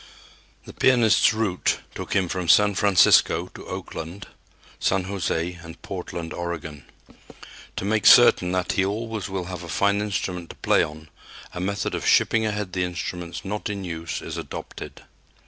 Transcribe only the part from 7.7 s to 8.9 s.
To make certain that he